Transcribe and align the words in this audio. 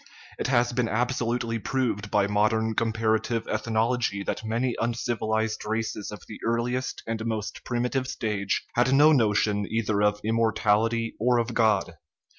It 0.39 0.47
has 0.47 0.73
been 0.73 0.89
absolutely 0.89 1.59
proved 1.59 2.09
by 2.09 2.25
modern 2.25 2.73
comparative 2.73 3.47
ethnology 3.47 4.23
that 4.23 4.43
many 4.43 4.75
uncivilized 4.81 5.63
races 5.63 6.09
of 6.09 6.23
the 6.27 6.39
earliest 6.43 7.03
and 7.05 7.23
most 7.23 7.63
primitive 7.63 8.07
stage 8.07 8.65
had 8.73 8.91
no 8.95 9.11
notion 9.11 9.67
either 9.69 10.01
of 10.01 10.19
immortality 10.23 11.13
or 11.19 11.37
of 11.37 11.53
God. 11.53 11.97